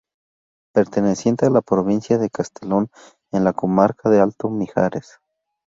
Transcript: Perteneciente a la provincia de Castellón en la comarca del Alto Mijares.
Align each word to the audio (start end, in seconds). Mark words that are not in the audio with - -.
Perteneciente 0.73 1.45
a 1.45 1.51
la 1.51 1.61
provincia 1.61 2.17
de 2.17 2.31
Castellón 2.31 2.89
en 3.31 3.43
la 3.43 3.53
comarca 3.53 4.09
del 4.09 4.21
Alto 4.23 4.49
Mijares. 4.49 5.19